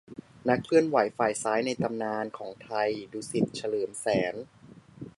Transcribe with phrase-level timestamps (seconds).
[0.49, 4.35] นักเคลื่อนไหวฝ่ายซ้ายในตำนานของไทย: ดุสิต เฉลิมแสน